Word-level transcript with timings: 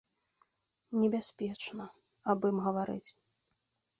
Небяспечна 1.01 1.85
аб 2.35 2.47
ім 2.51 2.57
гаварыць. 2.69 3.09